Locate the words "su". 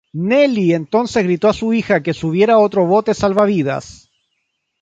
1.53-1.73